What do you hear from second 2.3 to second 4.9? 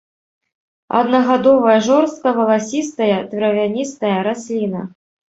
валасістая травяністая расліна.